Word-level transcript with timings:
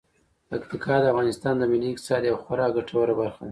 پکتیکا 0.49 0.95
د 1.01 1.05
افغانستان 1.13 1.53
د 1.57 1.63
ملي 1.71 1.89
اقتصاد 1.91 2.21
یوه 2.29 2.39
خورا 2.43 2.67
ګټوره 2.77 3.13
برخه 3.21 3.39
ده. 3.47 3.49